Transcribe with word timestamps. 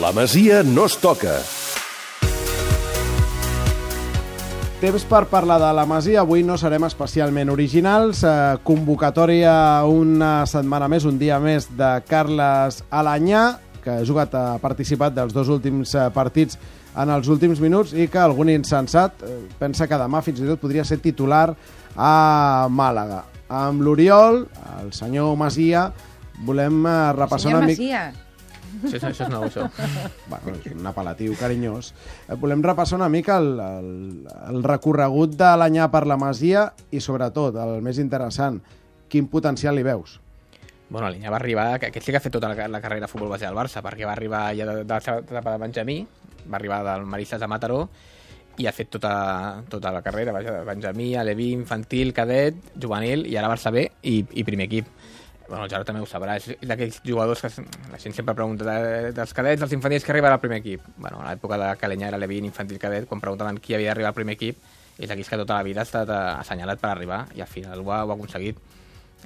La 0.00 0.12
Masia 0.12 0.62
no 0.62 0.84
es 0.86 0.94
toca. 1.02 1.32
Temps 4.78 5.04
per 5.10 5.24
parlar 5.26 5.56
de 5.58 5.70
la 5.74 5.82
Masia. 5.90 6.20
Avui 6.22 6.44
no 6.46 6.54
serem 6.54 6.84
especialment 6.86 7.50
originals. 7.50 8.20
Eh, 8.22 8.60
convocatòria 8.62 9.52
una 9.90 10.44
setmana 10.46 10.86
més, 10.86 11.02
un 11.08 11.18
dia 11.18 11.40
més 11.42 11.66
de 11.74 11.88
Carles 12.06 12.78
Alanyà, 12.94 13.42
que 13.82 13.96
ha 13.96 14.04
jugat, 14.06 14.36
ha 14.38 14.60
participat 14.62 15.16
dels 15.16 15.34
dos 15.34 15.50
últims 15.50 15.96
eh, 15.96 16.06
partits 16.14 16.60
en 16.94 17.10
els 17.10 17.26
últims 17.26 17.58
minuts 17.58 17.90
i 17.90 18.06
que 18.06 18.22
algun 18.22 18.54
insensat 18.54 19.26
eh, 19.26 19.40
pensa 19.58 19.90
que 19.90 19.98
demà 19.98 20.22
fins 20.22 20.44
i 20.44 20.46
tot 20.46 20.62
podria 20.62 20.86
ser 20.86 21.00
titular 21.02 21.48
a 21.96 22.14
Màlaga. 22.70 23.24
Amb 23.50 23.82
l'Oriol, 23.82 24.44
el 24.78 24.94
senyor 24.94 25.34
Masia, 25.42 25.88
volem 26.46 26.84
eh, 26.86 26.96
repassar 27.18 27.48
Senyor 27.48 27.64
una 27.64 27.74
mica... 27.74 27.82
Masia. 27.82 28.27
Això, 28.84 28.96
és- 28.96 29.04
això 29.10 29.26
és 29.26 29.30
nou, 29.32 29.44
això. 29.48 29.66
bueno, 30.28 30.54
és 30.64 30.72
un 30.74 30.86
apel·latiu 30.90 31.34
carinyós. 31.38 31.92
Eh, 32.28 32.34
Volem 32.38 32.62
repassar 32.62 32.98
una 32.98 33.08
mica 33.08 33.38
el, 33.42 33.52
el, 33.60 33.90
el 34.52 34.62
recorregut 34.64 35.36
de 35.38 35.50
l'anyà 35.60 35.90
per 35.90 36.04
la 36.06 36.16
Masia 36.20 36.68
i, 36.90 37.00
sobretot, 37.00 37.56
el 37.56 37.80
més 37.82 37.98
interessant, 37.98 38.60
quin 39.08 39.26
potencial 39.28 39.74
li 39.78 39.82
veus? 39.86 40.18
Bueno, 40.90 41.10
l'Inya 41.12 41.28
va 41.30 41.36
arribar, 41.36 41.78
que 41.80 41.90
aquest 41.90 42.06
sí 42.06 42.12
que 42.12 42.16
ha 42.16 42.24
fet 42.24 42.32
tota 42.32 42.48
la, 42.54 42.68
la 42.68 42.80
carrera 42.80 43.04
de 43.04 43.10
futbol 43.12 43.28
base 43.28 43.44
del 43.44 43.56
Barça, 43.56 43.82
perquè 43.84 44.06
va 44.08 44.12
arribar 44.14 44.46
ja 44.56 44.64
de, 44.64 44.84
de 44.84 44.94
la 44.94 45.00
seva 45.04 45.18
etapa 45.20 45.52
de 45.52 45.58
Benjamí, 45.66 45.98
va 46.48 46.56
arribar 46.56 46.78
del 46.86 47.04
Maristes 47.04 47.42
a 47.44 47.48
Mataró, 47.50 47.82
i 48.58 48.66
ha 48.66 48.72
fet 48.72 48.88
tota, 48.90 49.62
tota 49.70 49.92
la 49.94 50.00
carrera, 50.02 50.32
vaja, 50.32 50.50
de 50.56 50.64
Benjamí, 50.66 51.12
Aleví, 51.14 51.52
infantil, 51.52 52.14
cadet, 52.16 52.56
juvenil, 52.80 53.26
i 53.30 53.36
ara 53.38 53.50
Barça 53.52 53.70
B 53.70 53.84
i, 54.02 54.16
i 54.32 54.44
primer 54.48 54.64
equip. 54.66 54.88
Bueno, 55.48 55.64
el 55.64 55.70
Gerard 55.70 55.88
també 55.88 56.02
ho 56.04 56.06
sabrà, 56.06 56.34
és 56.36 56.58
d'aquells 56.68 56.98
jugadors 57.06 57.40
que 57.40 57.48
la 57.88 57.98
gent 58.00 58.14
sempre 58.14 58.34
pregunta 58.36 58.66
de, 58.68 59.12
dels 59.16 59.32
cadets, 59.32 59.62
dels 59.62 59.72
infantils, 59.72 60.04
que 60.04 60.12
arribarà 60.12 60.36
al 60.36 60.42
primer 60.42 60.58
equip. 60.60 60.82
Bueno, 60.98 61.22
a 61.22 61.30
l'època 61.30 61.56
de 61.60 61.70
Calenya 61.80 62.10
era 62.10 62.18
Levín, 62.20 62.44
infantil 62.44 62.80
cadet, 62.82 63.06
quan 63.08 63.22
preguntaven 63.24 63.56
qui 63.64 63.76
havia 63.76 63.94
d'arribar 63.94 64.12
al 64.12 64.18
primer 64.18 64.36
equip, 64.36 64.60
és 64.98 65.08
d'aquells 65.08 65.30
que 65.30 65.38
tota 65.40 65.56
la 65.56 65.64
vida 65.64 65.80
ha 65.80 65.88
estat 65.88 66.12
eh, 66.12 66.18
assenyalat 66.42 66.82
per 66.82 66.90
arribar, 66.90 67.22
i 67.38 67.40
al 67.40 67.48
final 67.48 67.80
ho 67.80 67.94
ha, 67.94 68.02
ho 68.04 68.12
ha 68.12 68.18
aconseguit. 68.18 68.60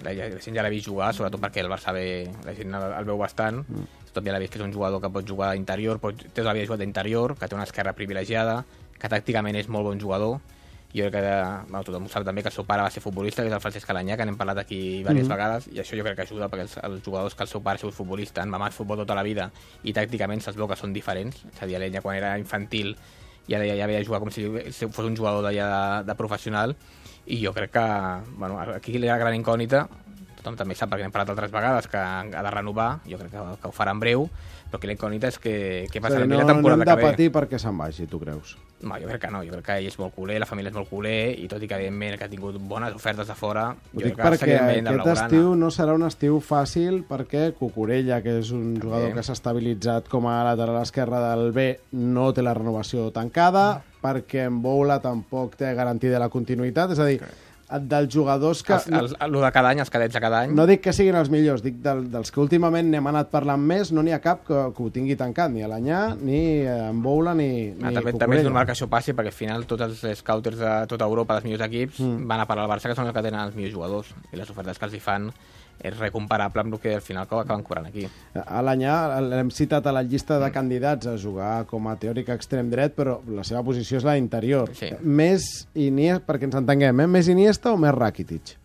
La, 0.05 0.15
la 0.15 0.31
gent 0.39 0.55
ja 0.55 0.63
l'ha 0.63 0.71
vist 0.73 0.87
jugar, 0.87 1.11
sobretot 1.17 1.43
perquè 1.43 1.65
el 1.65 1.73
Barça 1.73 1.93
B, 1.97 2.07
la 2.47 2.55
gent 2.55 2.79
el, 2.79 2.87
el 3.01 3.11
veu 3.11 3.19
bastant, 3.19 3.59
mm. 3.67 3.91
tothom 4.13 4.31
ja 4.31 4.37
l'ha 4.37 4.45
vist 4.45 4.55
que 4.55 4.63
és 4.63 4.67
un 4.69 4.73
jugador 4.73 5.03
que 5.03 5.11
pot 5.11 5.27
jugar 5.27 5.51
d'interior, 5.57 5.99
pot, 5.99 6.23
té 6.23 6.31
tota 6.39 6.53
la 6.53 6.57
vida 6.61 6.71
jugat 6.71 6.85
d'interior, 6.85 7.35
que 7.41 7.51
té 7.51 7.59
una 7.59 7.67
esquerra 7.67 7.97
privilegiada, 7.99 8.61
que 8.95 9.11
tàcticament 9.11 9.59
és 9.59 9.67
molt 9.67 9.91
bon 9.91 9.99
jugador, 9.99 10.39
jo 10.95 11.09
crec 11.09 11.25
que 11.25 11.37
bueno, 11.71 11.83
tothom 11.87 12.07
ho 12.07 12.11
sap 12.13 12.25
també 12.27 12.43
que 12.45 12.51
el 12.51 12.55
seu 12.55 12.67
pare 12.69 12.85
va 12.85 12.91
ser 12.93 13.01
futbolista, 13.01 13.43
que 13.43 13.49
és 13.49 13.57
el 13.57 13.63
Francesc 13.65 13.89
Calanyà, 13.89 14.19
que 14.21 14.27
n'hem 14.29 14.37
parlat 14.37 14.61
aquí 14.63 14.81
diverses 14.99 15.25
mm. 15.25 15.33
vegades, 15.33 15.69
i 15.73 15.81
això 15.81 15.97
jo 15.97 16.05
crec 16.05 16.19
que 16.21 16.27
ajuda 16.27 16.51
perquè 16.53 16.67
els, 16.67 16.77
els 16.85 17.03
jugadors 17.07 17.37
que 17.39 17.47
el 17.47 17.51
seu 17.51 17.65
pare 17.65 17.81
ha 17.81 17.83
sigut 17.83 17.97
futbolista, 17.97 18.45
han 18.45 18.53
mamat 18.53 18.77
futbol 18.77 19.01
tota 19.01 19.17
la 19.17 19.25
vida, 19.25 19.49
i 19.83 19.95
tàcticament 19.97 20.45
se'ls 20.45 20.61
veu 20.61 20.69
que 20.69 20.77
són 20.77 20.93
diferents. 20.93 21.45
És 21.49 21.63
a 21.65 21.71
dir, 21.71 21.79
l'Enya 21.81 22.05
quan 22.05 22.21
era 22.21 22.37
infantil 22.41 22.93
ja, 23.49 23.59
ja, 23.59 23.75
ja 23.75 23.85
havia 23.89 24.05
jugat 24.05 24.23
com 24.23 24.31
si 24.31 24.47
fos 24.85 25.07
un 25.07 25.17
jugador 25.17 25.49
de, 25.49 25.57
de, 25.57 25.83
de 26.09 26.19
professional, 26.19 26.77
i 27.27 27.39
jo 27.41 27.53
crec 27.55 27.73
que, 27.73 27.87
bueno, 28.37 28.59
aquí 28.61 28.99
la 28.99 29.17
gran 29.17 29.35
incògnita, 29.39 29.87
tothom 30.43 30.59
també 30.59 30.77
sap 30.79 30.91
perquè 30.93 31.07
n'hem 31.07 31.15
parlat 31.15 31.33
altres 31.33 31.55
vegades 31.55 31.89
que 31.89 32.03
ha 32.03 32.43
de 32.43 32.51
renovar, 32.51 32.91
jo 33.09 33.21
crec 33.21 33.33
que, 33.33 33.47
que 33.63 33.71
ho 33.71 33.75
farà 33.77 33.95
en 33.95 34.03
breu, 34.03 34.27
però 34.73 34.81
que 34.81 34.89
la 34.89 34.97
incògnita 34.97 35.29
és 35.29 35.39
que, 35.39 35.55
què 35.93 36.01
passarà 36.01 36.25
dir, 36.25 36.31
no, 36.31 36.39
no, 36.39 36.43
la 36.43 36.45
no 36.45 36.51
hem 36.51 36.57
temporada 36.57 36.85
de 36.85 36.91
que 36.91 36.97
ve. 36.97 37.09
patir 37.11 37.31
perquè 37.33 37.59
se'n 37.61 37.77
vagi, 37.79 38.07
tu 38.09 38.19
creus? 38.21 38.57
No, 38.83 38.97
jo 38.99 39.07
crec 39.07 39.21
que 39.23 39.31
no, 39.31 39.43
jo 39.47 39.53
crec 39.53 39.67
que 39.67 39.77
ell 39.79 39.89
és 39.91 39.99
molt 40.01 40.15
culer, 40.17 40.39
la 40.43 40.49
família 40.49 40.73
és 40.73 40.75
molt 40.75 40.89
culer, 40.91 41.37
i 41.39 41.45
tot 41.51 41.63
i 41.63 41.69
que 41.71 41.77
evidentment 41.77 42.17
que 42.19 42.27
ha 42.27 42.31
tingut 42.33 42.57
bones 42.71 42.97
ofertes 42.97 43.29
de 43.29 43.37
fora, 43.39 43.69
Ho 43.77 44.01
jo 44.01 44.07
dic 44.09 44.17
crec 44.17 44.41
que 44.41 44.49
perquè 44.49 44.81
de 44.83 44.95
aquest 44.97 45.23
estiu 45.27 45.53
no 45.61 45.71
serà 45.71 45.95
un 45.95 46.07
estiu 46.09 46.41
fàcil 46.43 47.03
perquè 47.07 47.45
Cucurella, 47.59 48.23
que 48.25 48.39
és 48.41 48.51
un 48.57 48.75
jugador 48.81 49.11
També. 49.11 49.21
que 49.21 49.27
s'ha 49.29 49.37
estabilitzat 49.39 50.11
com 50.11 50.27
a 50.27 50.41
lateral 50.49 50.81
esquerre 50.83 51.21
del 51.29 51.53
B, 51.55 51.69
no 51.93 52.33
té 52.33 52.43
la 52.43 52.57
renovació 52.59 53.11
tancada, 53.15 53.83
perquè 54.03 54.49
en 54.49 54.59
Boula 54.65 54.99
tampoc 55.05 55.55
té 55.61 55.77
garantida 55.79 56.19
la 56.19 56.33
continuïtat, 56.33 56.97
és 56.97 56.99
a 56.99 57.07
dir, 57.07 57.21
dels 57.81 58.13
jugadors 58.13 58.63
que... 58.67 58.77
Els, 58.77 58.89
els, 58.89 59.17
el 59.21 59.39
de 59.41 59.53
cada 59.55 59.73
any, 59.73 59.83
els 59.85 59.93
cadets 59.93 60.15
de 60.15 60.23
cada 60.23 60.43
any, 60.45 60.55
No 60.57 60.67
dic 60.69 60.83
que 60.85 60.93
siguin 60.97 61.17
els 61.19 61.31
millors, 61.33 61.65
dic 61.65 61.81
del, 61.85 62.05
dels 62.13 62.33
que 62.33 62.43
últimament 62.43 62.91
n'hem 62.93 63.11
anat 63.13 63.33
parlant 63.33 63.61
més, 63.61 63.93
no 63.95 64.05
n'hi 64.05 64.13
ha 64.13 64.21
cap 64.25 64.45
que, 64.47 64.61
que 64.77 64.85
ho 64.85 64.91
tingui 64.95 65.17
tancat, 65.19 65.53
ni 65.53 65.65
a 65.65 65.71
l'Anyà, 65.71 66.03
ni 66.21 66.43
en 66.69 67.03
Boula, 67.05 67.37
ni, 67.39 67.73
Ah, 67.83 67.91
ni 67.91 67.97
també, 67.99 68.13
també 68.19 68.39
és 68.41 68.47
normal 68.47 68.67
que 68.69 68.75
això 68.77 68.89
passi 68.91 69.15
perquè 69.17 69.33
al 69.33 69.37
final 69.37 69.67
tots 69.71 69.87
els 69.87 70.21
scouters 70.21 70.61
de 70.61 70.75
tota 70.91 71.09
Europa 71.09 71.39
dels 71.39 71.49
millors 71.49 71.67
equips 71.69 72.03
mm. 72.03 72.29
van 72.31 72.43
a 72.43 72.47
parar 72.49 72.67
al 72.67 72.71
Barça 72.73 72.91
que 72.91 72.99
són 72.99 73.09
els 73.09 73.17
que 73.17 73.25
tenen 73.25 73.41
els 73.47 73.59
millors 73.59 73.75
jugadors 73.75 74.15
i 74.31 74.41
les 74.41 74.51
ofertes 74.53 74.79
que 74.79 74.89
els 74.89 74.97
hi 74.99 75.03
fan 75.03 75.31
és 75.83 75.97
recomparable 75.99 76.63
amb 76.63 76.77
el 76.77 76.81
que 76.81 76.95
al 76.95 77.03
final 77.03 77.27
acaben 77.27 77.65
cobrant 77.67 77.89
aquí. 77.89 78.05
A 78.39 78.63
l'Anyà 78.63 78.95
l'hem 79.25 79.51
citat 79.55 79.87
a 79.87 79.95
la 79.95 80.05
llista 80.07 80.39
de 80.39 80.51
candidats 80.55 81.09
a 81.11 81.17
jugar 81.19 81.65
com 81.71 81.89
a 81.91 81.97
teòric 81.99 82.31
extrem 82.35 82.71
dret, 82.71 82.95
però 82.95 83.19
la 83.27 83.43
seva 83.47 83.65
posició 83.67 83.99
és 83.99 84.07
la 84.07 84.17
interior. 84.21 84.71
Sí. 84.79 84.93
Més 85.03 85.67
Iniesta, 85.75 86.25
perquè 86.29 86.47
ens 86.49 86.59
entenguem, 86.61 87.03
eh? 87.03 87.09
més 87.11 87.31
Iniesta 87.33 87.62
o 87.71 87.77
més 87.77 87.95
Rakitic? 87.95 88.57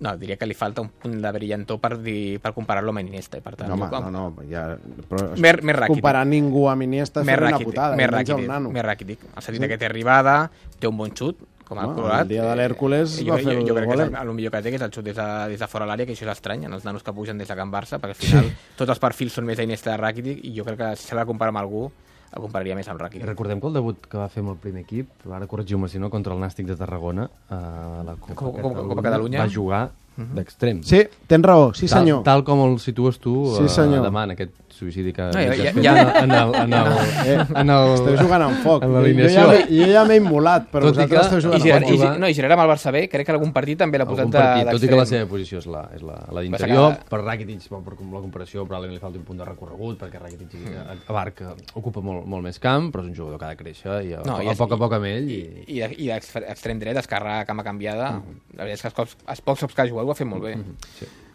No, 0.00 0.14
diria 0.16 0.36
que 0.40 0.46
li 0.48 0.54
falta 0.56 0.80
un 0.80 0.88
punt 0.88 1.18
de 1.20 1.30
brillantor 1.34 1.76
per, 1.82 1.96
dir, 2.00 2.38
per 2.40 2.54
comparar-lo 2.56 2.92
amb 2.94 3.02
Iniesta. 3.02 3.40
Per 3.44 3.52
tant, 3.58 3.68
No, 3.68 3.74
home, 3.74 3.88
com- 3.92 4.06
no, 4.08 4.22
no, 4.30 4.44
ja... 4.48 4.62
Però 5.10 5.26
més 5.36 5.52
Rakitic. 5.58 5.88
comparar 5.92 6.22
ningú 6.26 6.68
amb 6.70 6.86
Iniesta 6.86 7.20
és 7.20 7.28
una 7.36 7.58
putada, 7.58 7.96
més 7.98 8.08
Rakitic, 8.08 8.46
nano. 8.48 8.70
més 8.72 8.84
Rakitic. 8.86 9.26
El 9.36 9.42
sentit 9.44 9.66
que 9.68 9.76
té 9.82 9.86
arribada, 9.90 10.50
té 10.78 10.88
un 10.88 10.96
bon 10.96 11.10
xut, 11.12 11.36
com 11.68 11.78
Colorat. 11.78 12.22
el 12.22 12.28
dia 12.32 12.42
de 12.48 12.54
l'Hèrcules 12.56 13.18
Eh, 13.20 13.24
va 13.28 13.36
jo, 13.36 13.44
fer 13.44 13.52
jo, 13.54 13.60
el 13.60 13.68
jo 13.68 13.74
crec 13.76 13.90
que 13.92 14.02
el, 14.02 14.14
el 14.16 14.32
millor 14.34 14.50
que 14.56 14.62
té, 14.62 14.70
que 14.72 14.76
és 14.80 14.82
el 14.82 14.90
xut 14.90 15.04
des 15.04 15.14
de, 15.16 15.26
des 15.52 15.60
de 15.60 15.68
fora 15.70 15.86
l'àrea, 15.86 16.06
que 16.06 16.12
això 16.16 16.24
és 16.26 16.32
estrany, 16.32 16.64
en 16.64 16.72
els 16.72 16.84
nanos 16.88 17.02
que 17.04 17.12
pugen 17.12 17.38
des 17.38 17.46
de 17.46 17.54
Can 17.54 17.70
Barça, 17.70 18.00
perquè 18.00 18.16
al 18.16 18.22
final 18.24 18.48
tots 18.78 18.88
els 18.90 18.98
perfils 18.98 19.32
són 19.36 19.44
més 19.46 19.58
d'Iniesta 19.60 19.90
de 19.92 19.98
Rakitic, 20.00 20.40
i 20.48 20.54
jo 20.56 20.64
crec 20.64 20.78
que 20.80 20.96
si 20.96 21.06
s'ha 21.10 21.16
de 21.20 21.26
comparar 21.28 21.52
amb 21.54 21.58
algú, 21.62 21.90
el 22.32 22.40
compararia 22.42 22.74
més 22.76 22.88
amb 22.88 23.00
I 23.00 23.02
Rakitic. 23.02 23.26
recordem 23.26 23.60
que 23.60 23.66
el 23.66 23.72
debut 23.74 24.06
que 24.06 24.16
va 24.18 24.28
fer 24.28 24.40
amb 24.44 24.50
el 24.50 24.56
primer 24.56 24.82
equip, 24.82 25.08
ara 25.32 25.46
corregiu-me 25.46 25.88
si 25.88 25.98
no, 25.98 26.10
contra 26.10 26.32
el 26.34 26.40
Nàstic 26.40 26.66
de 26.66 26.76
Tarragona, 26.76 27.28
a 27.50 28.02
la 28.06 28.14
Copa, 28.16 28.34
Copa- 28.34 28.62
Copa- 28.62 28.82
Copa 28.88 29.02
Catalunya. 29.02 29.40
va 29.40 29.48
jugar 29.50 29.90
d'extrem. 30.34 30.82
Sí, 30.82 31.02
tens 31.26 31.44
raó, 31.44 31.72
sí 31.74 31.86
Tal, 31.86 31.98
senyor. 32.00 32.22
tal 32.24 32.44
com 32.44 32.60
el 32.72 32.78
situes 32.78 33.18
tu 33.18 33.54
Sí, 33.56 33.64
eh, 33.64 33.68
senyor. 33.68 34.04
demà 34.06 34.24
en 34.24 34.30
aquest 34.32 34.52
suïcidi 34.80 35.12
que 35.12 35.20
No, 35.20 35.32
ja- 35.32 35.52
ja- 35.52 35.72
ja- 35.82 36.20
en 36.24 36.30
el, 36.30 36.54
en 36.54 36.72
el, 36.72 36.86
Eh, 37.26 37.44
en 37.54 37.68
el, 37.70 37.94
Esteu 37.94 38.16
jugant 38.16 38.42
amb 38.46 38.62
foc. 38.62 38.82
en 38.82 38.88
Jo- 38.94 39.28
ja 39.28 39.46
m'he- 39.46 39.66
Jo 39.68 39.92
ja 39.92 40.04
m'he 40.06 40.16
immolat, 40.16 40.70
però 40.72 40.86
Tot 40.88 40.94
i 40.94 41.04
vosaltres 41.04 41.28
que- 41.28 41.36
esteu 41.36 41.38
I, 41.38 41.42
jugant 41.42 41.62
si, 41.62 41.70
amb 41.70 41.82
foc. 41.84 41.90
i, 41.92 41.96
jugar- 41.98 42.18
no, 42.18 42.28
i 42.28 42.34
si 42.34 42.40
era 42.40 42.54
amb 42.54 42.62
el 42.62 42.68
Barça 42.70 42.90
B, 42.90 43.08
crec 43.10 43.26
que 43.26 43.32
algun 43.32 43.52
partit 43.52 43.76
també 43.78 43.98
l'ha 43.98 44.06
posat 44.06 44.30
partit, 44.30 44.64
tot 44.70 44.76
i 44.76 44.80
que 44.80 44.86
d'extrem. 44.86 44.98
la 44.98 45.06
seva 45.06 45.26
posició 45.28 45.58
és 45.58 45.66
la, 45.66 45.90
és 45.94 46.00
la, 46.02 46.16
la 46.32 46.40
d'interior, 46.40 46.96
que- 46.96 47.04
per 47.10 47.20
Rakitic, 47.20 47.68
per, 47.68 47.78
per 47.82 47.92
la 48.00 48.20
comparació, 48.20 48.64
probablement 48.66 48.94
li 48.94 49.00
falta 49.00 49.18
un 49.18 49.24
punt 49.24 49.38
de 49.38 49.44
recorregut, 49.44 49.98
perquè 50.00 50.18
Rakitic 50.18 50.54
mm. 50.54 51.08
abarca, 51.08 51.54
ocupa 51.74 52.00
molt, 52.00 52.24
molt 52.26 52.42
més 52.42 52.58
camp, 52.58 52.90
però 52.90 53.02
és 53.02 53.08
un 53.10 53.14
jugador 53.14 53.38
que 53.38 53.44
ha 53.44 53.48
de 53.50 53.56
créixer, 53.56 54.04
i 54.06 54.14
a, 54.14 54.22
No, 54.24 54.38
no, 54.38 54.42
i 54.42 54.48
a, 54.48 54.54
poc 54.54 54.72
a 54.72 54.76
poc 54.78 54.92
amb 54.94 55.04
ell, 55.04 55.28
i, 55.28 55.64
I, 55.66 55.82
i, 55.82 55.82
i 56.04 56.08
d'ex- 56.08 56.36
extrem 56.48 56.78
dret, 56.78 56.96
esquerra, 56.96 57.44
cama 57.44 57.62
canviada, 57.62 58.22
la 58.56 58.64
veritat 58.64 58.76
és 58.76 58.80
que 58.82 58.88
els, 58.88 58.94
cops, 58.94 59.16
els 59.28 59.40
pocs 59.42 59.60
cops 59.60 59.74
que 59.74 59.82
ha 59.82 59.88
jugat 59.88 60.06
ho 60.10 60.14
ha 60.14 60.18
fet 60.18 60.28
molt 60.28 60.42
bé. 60.44 60.56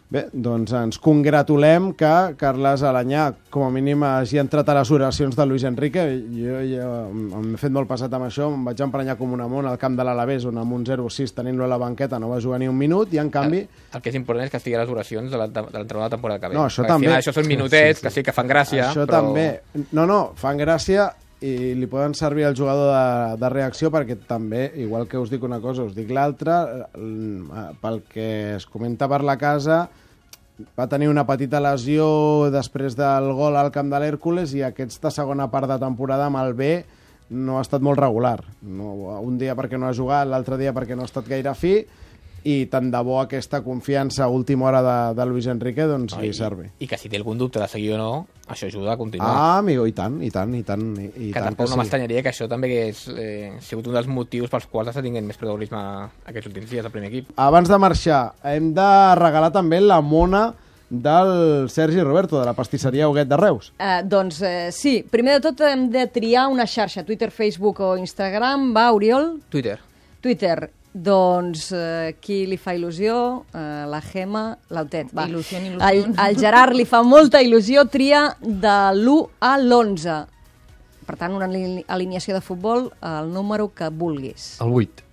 Bé, 0.06 0.20
doncs 0.30 0.70
ens 0.78 1.00
congratulem 1.02 1.88
que 1.98 2.10
Carles 2.38 2.84
Alanyà, 2.86 3.24
com 3.50 3.64
a 3.66 3.70
mínim, 3.74 4.04
hagi 4.06 4.38
entrat 4.38 4.68
a 4.70 4.76
les 4.78 4.90
oracions 4.94 5.34
de 5.34 5.46
Luis 5.50 5.64
Enrique. 5.66 6.04
Jo 6.30 6.60
ja 6.62 6.86
m'he 7.10 7.58
fet 7.58 7.74
molt 7.74 7.88
passat 7.90 8.14
amb 8.14 8.28
això, 8.28 8.46
em 8.54 8.62
vaig 8.68 8.84
emprenyar 8.86 9.16
com 9.18 9.34
un 9.34 9.42
amont 9.42 9.66
al 9.66 9.80
camp 9.82 9.96
de 9.98 10.06
l'Alavés, 10.06 10.46
on 10.46 10.62
amb 10.62 10.76
un 10.78 10.84
0-6 10.86 11.34
tenint-lo 11.34 11.66
a 11.66 11.70
la 11.74 11.80
banqueta 11.82 12.20
no 12.22 12.30
va 12.30 12.38
jugar 12.40 12.60
ni 12.62 12.68
un 12.70 12.78
minut, 12.78 13.10
i 13.14 13.18
en 13.18 13.32
canvi... 13.34 13.64
El 13.98 14.00
que 14.04 14.12
és 14.14 14.20
important 14.22 14.46
és 14.46 14.54
que 14.54 14.60
estigui 14.62 14.78
a 14.78 14.84
les 14.84 14.94
oracions 14.94 15.26
de 15.32 15.42
la- 15.42 15.48
de 15.50 15.66
de 15.82 15.98
la 15.98 16.08
temporada 16.14 16.38
que 16.38 16.52
ve. 16.52 16.54
No, 16.54 16.68
això 16.70 16.84
Perquè 16.84 16.92
també. 16.94 17.06
Al 17.08 17.10
final, 17.10 17.22
això 17.24 17.34
són 17.34 17.48
minutets, 17.50 18.00
que 18.06 18.10
sí 18.14 18.22
que 18.22 18.32
fan 18.32 18.46
gràcia, 18.46 18.92
Això 18.92 19.08
però... 19.08 19.24
també. 19.26 19.48
No, 19.90 20.06
no, 20.06 20.20
fan 20.38 20.56
gràcia 20.62 21.10
i 21.44 21.74
li 21.76 21.86
poden 21.90 22.14
servir 22.16 22.46
al 22.46 22.56
jugador 22.56 22.88
de, 22.94 23.36
de 23.42 23.50
reacció 23.52 23.90
perquè 23.92 24.16
també, 24.28 24.70
igual 24.80 25.04
que 25.08 25.20
us 25.20 25.30
dic 25.32 25.44
una 25.44 25.60
cosa, 25.60 25.84
us 25.84 25.94
dic 25.96 26.10
l'altra, 26.14 26.86
eh, 26.96 27.66
pel 27.82 28.02
que 28.08 28.28
es 28.56 28.66
comenta 28.70 29.08
per 29.10 29.20
la 29.24 29.36
casa, 29.36 29.84
va 30.78 30.86
tenir 30.88 31.10
una 31.12 31.26
petita 31.28 31.60
lesió 31.60 32.48
després 32.52 32.96
del 32.96 33.28
gol 33.36 33.58
al 33.60 33.72
camp 33.74 33.92
de 33.92 34.00
l'Hèrcules 34.00 34.54
i 34.56 34.64
aquesta 34.64 35.12
segona 35.12 35.50
part 35.52 35.68
de 35.68 35.76
temporada 35.82 36.30
amb 36.30 36.40
el 36.40 36.54
B 36.56 36.70
no 37.28 37.58
ha 37.58 37.64
estat 37.66 37.82
molt 37.82 37.98
regular. 37.98 38.38
No, 38.62 38.94
un 39.20 39.36
dia 39.36 39.56
perquè 39.58 39.76
no 39.76 39.90
ha 39.90 39.96
jugat, 39.96 40.28
l'altre 40.30 40.56
dia 40.56 40.72
perquè 40.72 40.96
no 40.96 41.04
ha 41.04 41.10
estat 41.10 41.28
gaire 41.28 41.52
fi 41.58 41.80
i 42.46 42.66
tant 42.70 42.92
de 42.92 43.00
bo 43.02 43.18
aquesta 43.18 43.60
confiança 43.64 44.24
a 44.24 44.30
última 44.30 44.68
hora 44.68 44.82
de, 44.84 44.96
de 45.18 45.26
Luis 45.26 45.48
Enrique 45.50 45.86
doncs 45.90 46.14
No, 46.14 46.22
li 46.22 46.30
i, 46.30 46.36
servi. 46.36 46.68
I 46.78 46.86
que 46.86 46.98
si 47.00 47.10
té 47.10 47.18
algun 47.18 47.38
dubte 47.40 47.58
de 47.58 47.66
seguir 47.70 47.94
o 47.96 47.98
no, 47.98 48.10
això 48.46 48.68
ajuda 48.68 48.92
a 48.94 48.98
continuar. 49.00 49.32
Ah, 49.34 49.56
amigo, 49.58 49.86
i 49.90 49.94
tant, 49.96 50.20
i 50.22 50.30
tant, 50.30 50.54
i 50.54 50.62
tant. 50.66 50.84
I, 51.02 51.08
i 51.08 51.30
que 51.32 51.40
tant 51.40 51.50
tampoc 51.50 51.66
no 51.70 51.74
sí. 51.74 51.80
m'estranyaria 51.82 52.22
que 52.22 52.30
això 52.30 52.46
també 52.50 52.70
hagués 52.70 53.06
eh, 53.10 53.56
sigut 53.66 53.90
un 53.90 53.98
dels 53.98 54.10
motius 54.10 54.52
pels 54.52 54.68
quals 54.70 54.92
està 54.92 55.02
tinguent 55.02 55.26
més 55.26 55.40
protagonisme 55.40 55.80
aquests 56.30 56.52
últims 56.52 56.70
dies 56.70 56.86
al 56.86 56.94
primer 56.94 57.10
equip. 57.10 57.34
Abans 57.42 57.72
de 57.72 57.80
marxar, 57.82 58.22
hem 58.54 58.70
de 58.76 58.92
regalar 59.18 59.50
també 59.54 59.82
la 59.82 59.98
mona 60.04 60.46
del 60.88 61.68
Sergi 61.68 62.00
Roberto, 62.02 62.38
de 62.38 62.46
la 62.46 62.54
pastisseria 62.54 63.08
Huguet 63.08 63.26
de 63.26 63.36
Reus. 63.36 63.72
Eh, 63.78 64.02
doncs 64.06 64.40
eh, 64.46 64.70
sí, 64.70 65.00
primer 65.10 65.40
de 65.40 65.48
tot 65.48 65.66
hem 65.66 65.88
de 65.90 66.06
triar 66.14 66.46
una 66.52 66.66
xarxa, 66.66 67.02
Twitter, 67.02 67.32
Facebook 67.34 67.82
o 67.82 67.96
Instagram. 67.98 68.70
Va, 68.76 68.92
Oriol? 68.94 69.32
Twitter. 69.50 69.80
Twitter. 70.22 70.70
Doncs 70.96 71.72
eh, 71.76 72.14
qui 72.24 72.46
li 72.48 72.56
fa 72.56 72.72
il·lusió? 72.72 73.16
Eh, 73.52 73.84
la 73.90 74.00
Gema, 74.00 74.56
l'Autet. 74.72 75.10
va. 75.12 75.26
Il·lusió, 75.28 75.58
il·lusió. 75.60 75.82
Al, 75.84 76.14
al 76.16 76.36
Gerard 76.40 76.72
li 76.78 76.86
fa 76.88 77.02
molta 77.04 77.42
il·lusió, 77.44 77.84
tria 77.92 78.22
de 78.40 78.76
l'1 78.96 79.18
a 79.44 79.56
l'11. 79.58 80.16
Per 81.06 81.16
tant, 81.20 81.34
una 81.36 81.44
ali- 81.46 81.84
alineació 81.86 82.34
de 82.34 82.40
futbol, 82.40 82.88
el 83.04 83.28
número 83.30 83.68
que 83.76 83.90
vulguis. 83.90 84.56
El 84.64 84.72
8. 84.72 85.04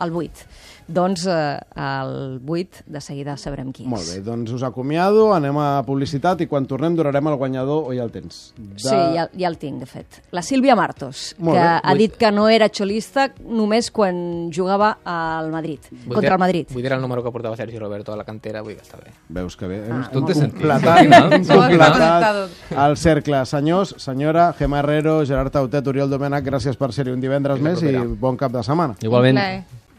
El 0.00 0.14
8. 0.16 0.46
Doncs 0.90 1.22
eh, 1.30 1.58
el 1.76 2.40
8 2.48 2.82
de 2.86 3.00
seguida 3.00 3.36
sabrem 3.38 3.68
qui 3.72 3.84
és. 3.84 3.88
Molt 3.88 4.08
bé, 4.10 4.20
doncs 4.26 4.50
us 4.56 4.62
acomiado, 4.66 5.28
anem 5.36 5.54
a 5.62 5.84
publicitat 5.86 6.40
i 6.42 6.48
quan 6.50 6.66
tornem 6.66 6.96
donarem 6.98 7.28
el 7.30 7.36
guanyador 7.38 7.84
o 7.86 7.94
ja 7.94 8.02
el 8.02 8.10
tens. 8.10 8.52
De... 8.58 8.78
Sí, 8.82 8.88
ja, 9.14 9.28
ja 9.30 9.46
el 9.48 9.58
tinc, 9.60 9.78
de 9.78 9.86
fet. 9.86 10.18
La 10.34 10.42
Sílvia 10.42 10.74
Martos, 10.74 11.36
Molt 11.38 11.56
que 11.58 11.62
bé. 11.62 11.76
ha 11.84 11.94
dit 11.94 12.16
que 12.18 12.32
no 12.34 12.48
era 12.50 12.68
xolista 12.74 13.28
només 13.46 13.90
quan 13.94 14.50
jugava 14.50 14.96
al 15.04 15.52
Madrid, 15.52 15.78
Vull 15.92 16.16
contra 16.16 16.30
dir- 16.30 16.32
el 16.32 16.38
Madrid. 16.42 16.66
Vull 16.74 16.82
dir 16.82 16.92
el 16.92 17.00
número 17.00 17.22
que 17.22 17.30
portava 17.30 17.56
Sergi 17.56 17.78
Roberto 17.78 18.12
a 18.12 18.16
la 18.16 18.24
cantera, 18.24 18.62
vull 18.62 18.74
dir 18.74 18.80
que 18.80 18.88
està 18.88 18.98
bé. 18.98 19.12
Veus 19.28 19.56
que 19.56 19.68
bé. 19.70 19.80
Ah, 19.90 20.08
Tot 20.12 20.26
té 20.26 20.34
sentit. 20.34 20.58
completat, 20.60 22.48
el 22.76 22.96
cercle. 22.96 23.44
Senyors, 23.46 23.94
senyora, 23.98 24.52
Gemma 24.58 24.80
Herrero, 24.80 25.24
Gerard 25.26 25.52
Tautet, 25.52 25.86
Oriol 25.86 26.10
Domènech, 26.10 26.44
gràcies 26.44 26.76
per 26.76 26.90
ser-hi 26.92 27.12
un 27.14 27.20
divendres 27.22 27.60
més 27.62 27.82
i 27.82 27.94
bon 28.20 28.36
cap 28.36 28.52
de 28.52 28.62
setmana. 28.66 28.96
Igualment. 29.02 29.36
Plaer. 29.38 29.80